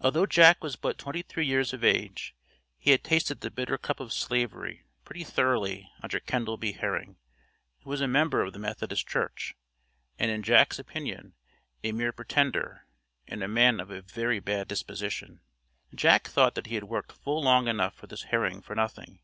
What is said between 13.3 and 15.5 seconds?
a man of a very bad disposition."